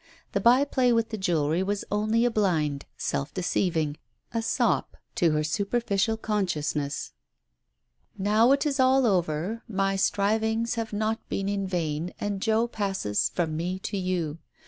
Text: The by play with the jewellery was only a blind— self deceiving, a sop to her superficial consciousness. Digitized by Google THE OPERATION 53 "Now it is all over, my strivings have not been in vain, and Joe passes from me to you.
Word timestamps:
The 0.31 0.39
by 0.41 0.63
play 0.65 0.91
with 0.91 1.09
the 1.09 1.17
jewellery 1.19 1.61
was 1.61 1.85
only 1.91 2.25
a 2.25 2.31
blind— 2.31 2.85
self 3.11 3.35
deceiving, 3.35 3.97
a 4.33 4.41
sop 4.41 4.97
to 5.13 5.29
her 5.33 5.43
superficial 5.43 6.17
consciousness. 6.17 7.11
Digitized 8.17 8.17
by 8.17 8.23
Google 8.23 8.23
THE 8.23 8.29
OPERATION 8.31 8.47
53 8.47 8.47
"Now 8.47 8.51
it 8.51 8.65
is 8.65 8.79
all 8.79 9.05
over, 9.05 9.63
my 9.67 9.95
strivings 9.95 10.73
have 10.73 10.91
not 10.91 11.29
been 11.29 11.47
in 11.47 11.67
vain, 11.67 12.13
and 12.19 12.41
Joe 12.41 12.67
passes 12.67 13.29
from 13.35 13.55
me 13.55 13.77
to 13.77 13.95
you. 13.95 14.39